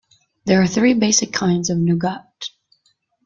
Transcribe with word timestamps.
There 0.45 0.59
are 0.59 0.65
three 0.65 0.95
basic 0.95 1.31
kinds 1.31 1.69
of 1.69 1.77
nougat. 1.77 2.23